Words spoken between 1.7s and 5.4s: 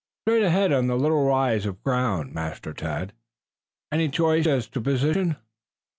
ground, Master Tad." "Any choice as to position?"